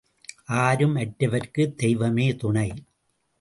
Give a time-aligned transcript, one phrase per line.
[0.45, 2.73] ஆரும் அற்றவருக்குத் தெய்வமே துணை.